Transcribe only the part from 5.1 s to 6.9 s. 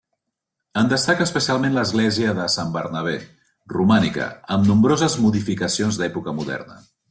modificacions d'època moderna.